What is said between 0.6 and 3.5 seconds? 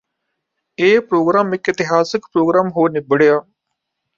ਇਹ ਪ੍ਰੋਗਰਾਮ ਇਕ ਇਤਿਹਾਸਕ ਪ੍ਰੋਗਰਾਮ ਹੋ ਨਿਬੜਿਆ